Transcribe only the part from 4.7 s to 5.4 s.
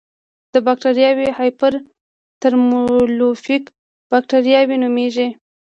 نومېږي.